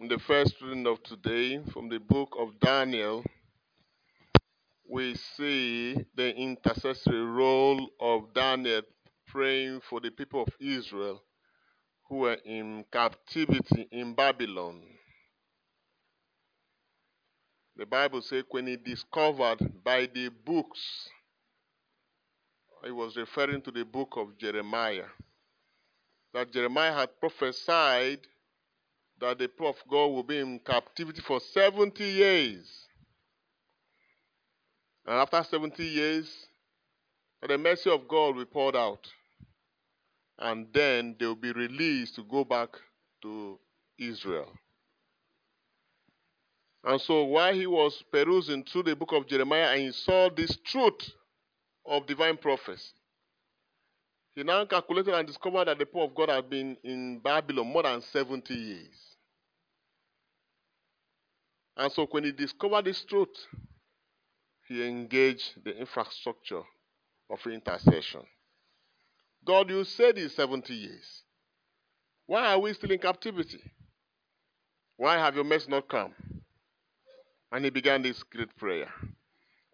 [0.00, 3.24] In the first reading of today from the book of Daniel,
[4.88, 8.82] we see the intercessory role of Daniel
[9.26, 11.20] praying for the people of Israel
[12.08, 14.82] who were in captivity in Babylon.
[17.74, 21.08] The Bible says when he discovered by the books,
[22.84, 25.06] he was referring to the book of Jeremiah,
[26.32, 28.20] that Jeremiah had prophesied
[29.20, 32.86] that the people of God will be in captivity for 70 years.
[35.06, 36.48] And after 70 years,
[37.46, 39.08] the mercy of God will be poured out.
[40.38, 42.68] And then they will be released to go back
[43.22, 43.58] to
[43.98, 44.52] Israel.
[46.84, 50.56] And so while he was perusing through the book of Jeremiah and he saw this
[50.64, 51.10] truth
[51.84, 52.92] of divine prophecy,
[54.38, 57.82] he now calculated and discovered that the people of God had been in Babylon more
[57.82, 59.16] than 70 years.
[61.76, 63.36] And so when he discovered this truth,
[64.68, 66.62] he engaged the infrastructure
[67.28, 68.20] of intercession.
[69.44, 71.22] God, you said it's 70 years.
[72.26, 73.60] Why are we still in captivity?
[74.96, 76.14] Why have your mercy not come?
[77.50, 78.92] And he began this great prayer.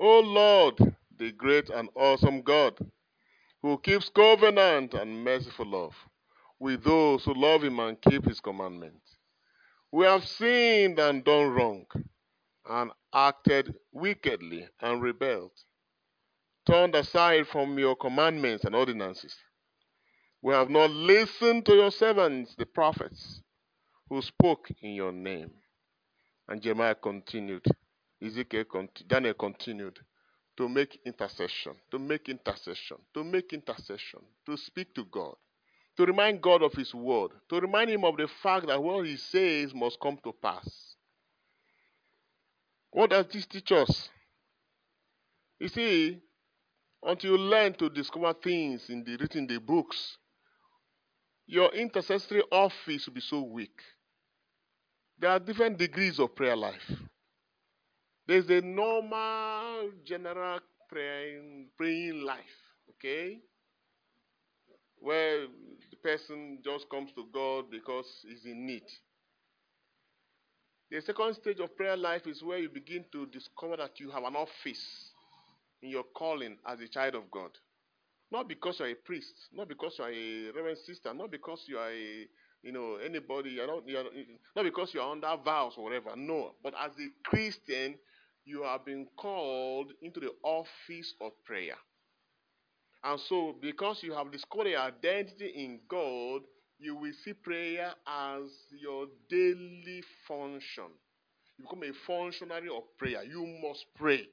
[0.00, 2.78] O Lord, the great and awesome God,
[3.64, 5.94] who keeps covenant and merciful love
[6.60, 9.16] with those who love him and keep his commandments.
[9.90, 11.86] We have sinned and done wrong,
[12.68, 15.52] and acted wickedly and rebelled,
[16.66, 19.34] turned aside from your commandments and ordinances.
[20.42, 23.40] We have not listened to your servants, the prophets,
[24.10, 25.52] who spoke in your name.
[26.48, 27.64] And Jeremiah continued,
[28.22, 28.64] Ezekiel,
[29.06, 30.00] Daniel continued
[30.56, 35.34] to make intercession, to make intercession, to make intercession, to speak to God,
[35.96, 39.16] to remind God of His word, to remind Him of the fact that what He
[39.16, 40.96] says must come to pass.
[42.90, 44.08] What does this teach us?
[45.58, 46.18] You see,
[47.02, 50.16] until you learn to discover things in the written the books,
[51.46, 53.80] your intercessory office will be so weak.
[55.18, 56.92] There are different degrees of prayer life.
[58.26, 62.38] There's a normal, general praying, praying life,
[62.90, 63.38] okay?
[64.98, 65.46] Where
[65.90, 68.84] the person just comes to God because he's in need.
[70.90, 74.24] The second stage of prayer life is where you begin to discover that you have
[74.24, 75.12] an office
[75.82, 77.50] in your calling as a child of God.
[78.30, 81.90] Not because you're a priest, not because you're a reverend sister, not because you are
[81.90, 82.26] a
[82.62, 84.04] you know anybody, you're not, you're
[84.56, 86.16] not because you're under vows or whatever.
[86.16, 87.96] No, but as a Christian,
[88.44, 91.76] you have been called into the office of prayer.
[93.02, 96.42] And so, because you have discovered your identity in God,
[96.78, 100.90] you will see prayer as your daily function.
[101.58, 103.22] You become a functionary of prayer.
[103.24, 104.26] You must pray.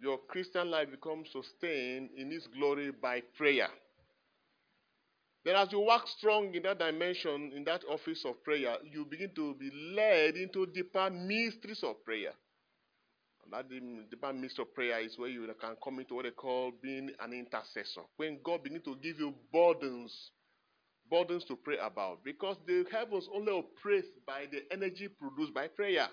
[0.00, 3.68] Your Christian life becomes sustained in its glory by prayer.
[5.44, 9.30] Then, as you work strong in that dimension, in that office of prayer, you begin
[9.34, 12.32] to be led into deeper mysteries of prayer.
[13.50, 17.10] That deeper mystery of prayer is where you can come into what they call being
[17.20, 18.02] an intercessor.
[18.16, 20.30] When God begins to give you burdens
[21.10, 26.08] burdens to pray about because the heavens only operate by the energy produced by prayer.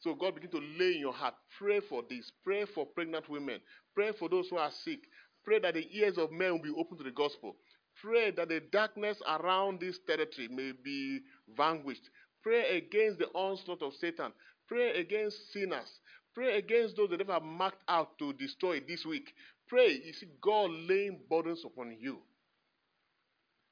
[0.00, 1.34] So God begin to lay in your heart.
[1.58, 2.30] Pray for this.
[2.44, 3.60] Pray for pregnant women.
[3.94, 5.00] Pray for those who are sick.
[5.44, 7.56] Pray that the ears of men will be open to the gospel.
[8.02, 11.20] Pray that the darkness around this territory may be
[11.56, 12.10] vanquished.
[12.42, 14.32] Pray against the onslaught of Satan.
[14.68, 16.00] Pray against sinners.
[16.34, 19.32] Pray against those that have marked out to destroy this week.
[19.68, 20.00] Pray.
[20.04, 22.18] You see God laying burdens upon you.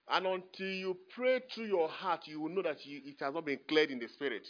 [0.09, 3.47] And until you pray through your heart, you will know that you, it has not
[3.47, 4.47] been cleared in the spirit.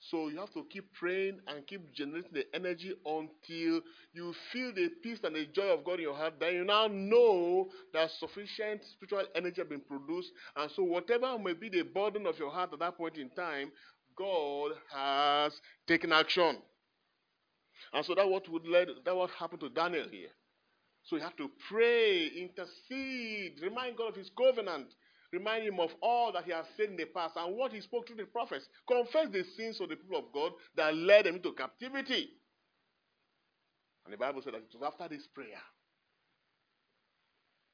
[0.00, 3.80] So you have to keep praying and keep generating the energy until
[4.12, 6.34] you feel the peace and the joy of God in your heart.
[6.38, 10.30] Then you now know that sufficient spiritual energy has been produced.
[10.56, 13.72] And so whatever may be the burden of your heart at that point in time,
[14.16, 16.58] God has taken action.
[17.92, 20.30] And so that what would lead that what happened to Daniel here.
[21.04, 24.88] So you have to pray, intercede, remind God of his covenant,
[25.32, 28.06] remind him of all that he has said in the past and what he spoke
[28.06, 28.68] through the prophets.
[28.86, 32.28] Confess the sins of the people of God that led them into captivity.
[34.04, 35.62] And the Bible said that it was after this prayer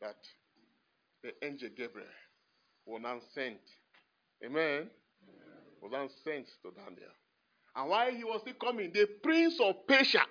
[0.01, 0.17] that
[1.23, 2.09] the angel Gabriel
[2.87, 3.61] was now sent.
[4.45, 4.91] Amen.
[5.81, 7.11] Was now sent to Daniel.
[7.77, 10.25] And while he was still coming, the prince of Persia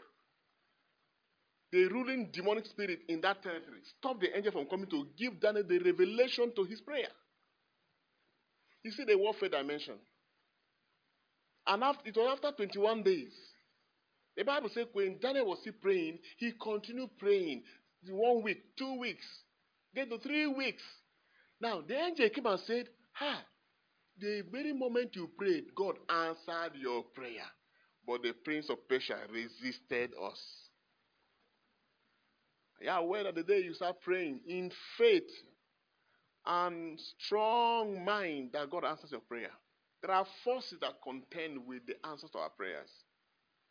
[1.73, 5.63] the ruling demonic spirit in that territory stopped the angel from coming to give Daniel
[5.67, 7.09] the revelation to his prayer.
[8.83, 9.95] You see the warfare dimension.
[11.65, 13.33] And after, it was after 21 days.
[14.37, 17.63] The Bible says when Daniel was still praying, he continued praying.
[18.07, 19.25] One week, two weeks,
[19.95, 20.83] then to three weeks.
[21.59, 23.41] Now, the angel came and said, Ha,
[24.19, 27.45] the very moment you prayed, God answered your prayer.
[28.05, 30.39] But the prince of Persia resisted us.
[32.81, 35.29] Yeah, aware that the day you start praying in faith
[36.45, 39.51] and strong mind that God answers your prayer.
[40.01, 42.89] There are forces that contend with the answers to our prayers.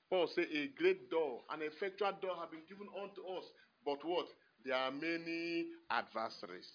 [0.09, 3.45] Paul said, A great door, an effectual door have been given unto us.
[3.85, 4.27] But what?
[4.65, 6.71] There are many adversaries.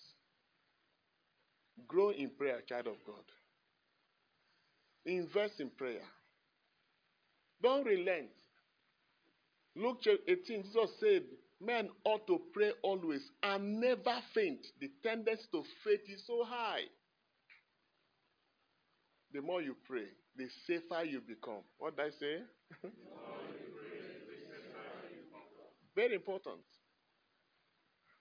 [1.87, 3.23] Grow in prayer, child of God.
[5.07, 6.03] Invest in prayer.
[7.63, 8.27] Don't relent.
[9.73, 11.23] Luke 18, Jesus said,
[11.61, 14.67] Men ought to pray always and never faint.
[14.79, 16.83] The tendency to faint is so high.
[19.33, 20.05] The more you pray,
[20.35, 21.63] the safer you become.
[21.79, 22.41] What did I say?
[25.95, 26.59] Very important.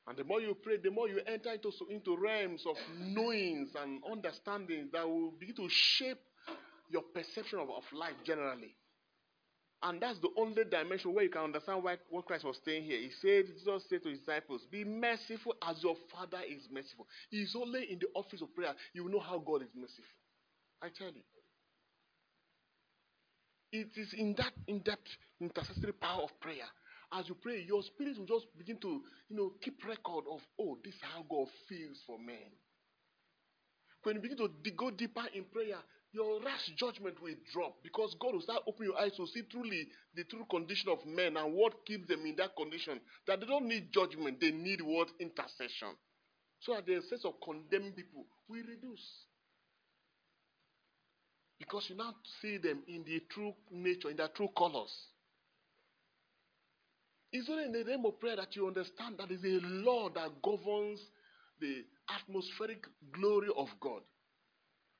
[0.06, 4.00] And the more you pray, the more you enter into, into realms of knowings and
[4.10, 6.20] understandings that will begin to shape
[6.90, 8.74] your perception of, of life generally.
[9.82, 12.98] And that's the only dimension where you can understand why what Christ was saying here.
[12.98, 17.06] He said, Jesus said to his disciples, Be merciful as your Father is merciful.
[17.30, 20.04] It's only in the office of prayer you know how God is merciful.
[20.82, 21.22] I tell you.
[23.72, 25.10] It is in that in-depth
[25.40, 26.66] intercessory power of prayer.
[27.12, 30.78] As you pray, your spirit will just begin to, you know, keep record of, oh,
[30.82, 32.50] this is how God feels for men.
[34.02, 35.78] When you begin to go deeper in prayer,
[36.16, 39.86] your rash judgment will drop because God will start opening your eyes to see truly
[40.14, 42.98] the true condition of men and what keeps them in that condition.
[43.26, 45.08] That they don't need judgment, they need what?
[45.20, 45.92] Intercession.
[46.60, 49.06] So that the sense of condemning people will reduce.
[51.58, 54.92] Because you now see them in the true nature, in their true colors.
[57.30, 60.30] It's only in the name of prayer that you understand that is a law that
[60.42, 61.00] governs
[61.60, 64.00] the atmospheric glory of God.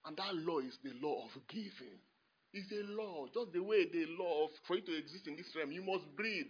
[0.06, 1.98] And that law is the law of giving.
[2.52, 5.52] It's a law, just the way the law of for you to exist in this
[5.54, 6.46] realm, you must breathe.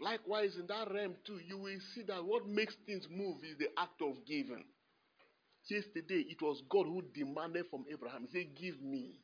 [0.00, 3.68] Likewise, in that realm too, you will see that what makes things move is the
[3.78, 4.64] act of giving.
[5.68, 8.26] Yesterday, it was God who demanded from Abraham.
[8.30, 9.20] He said, Give me.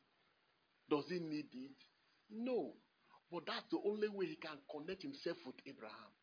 [0.89, 1.77] Does he need it?
[2.29, 2.73] No.
[3.31, 6.13] But that's the only way he can connect himself with Abraham.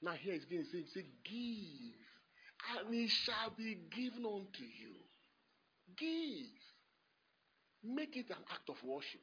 [0.00, 1.98] Now, here to say, say, Give,
[2.78, 4.94] and it shall be given unto you.
[5.96, 6.46] Give.
[7.84, 9.20] Make it an act of worship.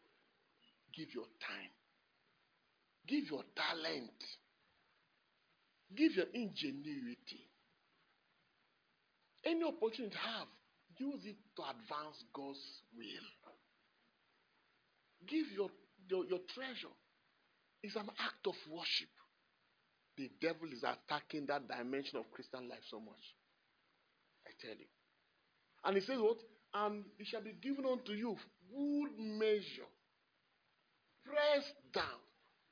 [0.95, 1.73] Give your time.
[3.07, 4.23] Give your talent.
[5.95, 7.45] Give your ingenuity.
[9.45, 10.47] Any opportunity you have,
[10.97, 13.29] use it to advance God's will.
[15.27, 15.69] Give your,
[16.09, 16.93] your, your treasure.
[17.83, 19.09] It's an act of worship.
[20.17, 23.21] The devil is attacking that dimension of Christian life so much.
[24.47, 24.89] I tell you.
[25.83, 26.37] And he says what?
[26.75, 28.35] And it shall be given unto you
[28.69, 29.89] good measure.
[31.23, 32.19] Pressed down.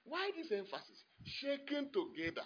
[0.03, 1.03] Why this emphasis?
[1.23, 2.45] Shaken together.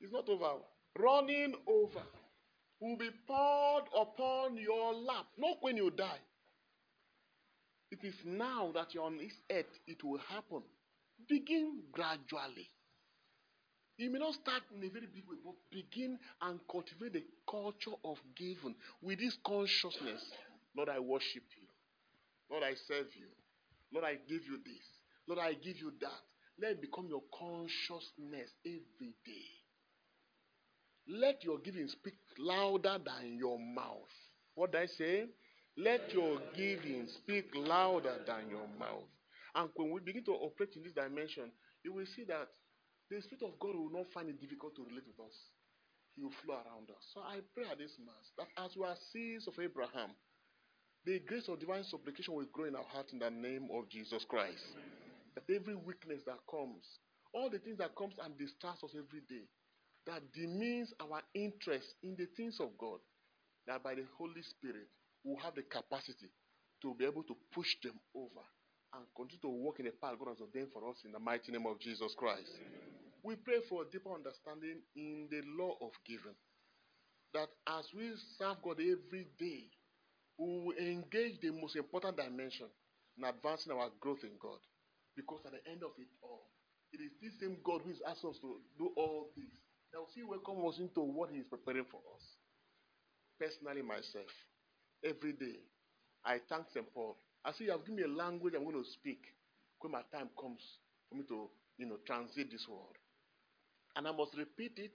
[0.00, 0.58] It's not over.
[0.98, 2.02] Running over.
[2.80, 5.26] Will be poured upon your lap.
[5.38, 6.18] Not when you die.
[7.90, 10.62] It is now that you're on this earth, it will happen.
[11.28, 12.70] Begin gradually.
[13.98, 17.96] You may not start in a very big way, but begin and cultivate the culture
[18.04, 20.24] of giving with this consciousness.
[20.76, 21.66] Lord, I worship you.
[22.50, 23.28] Lord, I serve you.
[23.92, 24.86] Lord, I give you this.
[25.26, 26.24] Lord, I give you that.
[26.60, 29.48] Let it become your consciousness every day.
[31.08, 34.12] Let your giving speak louder than your mouth.
[34.54, 35.24] What did I say?
[35.76, 39.08] Let your giving speak louder than your mouth.
[39.54, 41.50] And when we begin to operate in this dimension,
[41.82, 42.48] you will see that
[43.10, 45.34] the Spirit of God will not find it difficult to relate with us.
[46.14, 47.02] He will flow around us.
[47.14, 50.10] So I pray at this Mass that as we are seeds of Abraham,
[51.06, 54.24] the grace of divine supplication will grow in our heart in the name of Jesus
[54.28, 54.62] Christ.
[55.34, 56.84] That every weakness that comes,
[57.32, 59.48] all the things that comes and distracts us every day,
[60.06, 62.98] that demeans our interest in the things of God,
[63.66, 64.88] that by the Holy Spirit
[65.24, 66.28] we'll have the capacity
[66.82, 68.44] to be able to push them over
[68.94, 71.52] and continue to walk in the path God has ordained for us in the mighty
[71.52, 72.50] name of Jesus Christ.
[73.22, 76.34] We pray for a deeper understanding in the law of giving.
[77.32, 79.70] That as we serve God every day,
[80.40, 82.66] we will engage the most important dimension
[83.18, 84.56] in advancing our growth in God.
[85.14, 86.48] Because at the end of it all,
[86.92, 89.52] it is this same God who is asking us to do all this
[89.92, 92.24] will see welcome us into what He is preparing for us.
[93.38, 94.32] Personally, myself,
[95.04, 95.60] every day,
[96.24, 96.86] I thank St.
[96.94, 99.24] Paul I say you have given me a language I'm going to speak
[99.80, 100.60] when my time comes
[101.08, 102.96] for me to, you know, translate this word.
[103.96, 104.92] And I must repeat it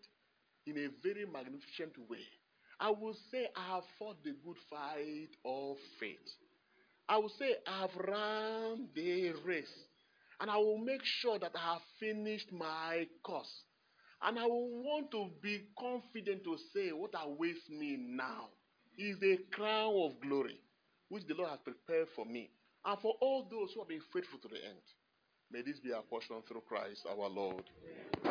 [0.67, 2.21] in a very magnificent way.
[2.79, 6.17] I will say I have fought the good fight of faith.
[7.07, 9.73] I will say I have run the race.
[10.39, 13.51] And I will make sure that I have finished my course.
[14.21, 18.49] And I will want to be confident to say what awaits me now
[18.97, 20.59] is a crown of glory
[21.09, 22.49] which the Lord has prepared for me
[22.85, 24.81] and for all those who have been faithful to the end.
[25.51, 27.63] May this be our portion through Christ our Lord.
[28.23, 28.24] Amen.